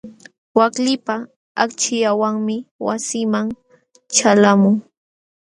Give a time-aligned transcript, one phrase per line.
[0.57, 1.15] Waklipa
[1.63, 2.55] akchillanwanmi
[2.85, 3.47] wasiiman
[4.15, 4.77] ćhalqamuu.